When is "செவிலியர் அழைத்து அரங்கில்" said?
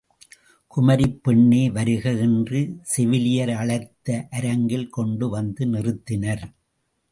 2.93-4.89